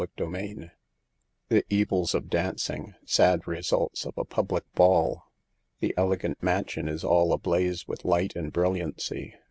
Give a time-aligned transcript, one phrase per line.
[0.01, 0.71] CHAPTER III.
[1.49, 5.27] THE EVILS OF DANCING— SAD RESULTS OF A PUBLIC BALL.
[5.79, 9.35] The elegant mansion is all ablaze with ligtifc and brilliancy.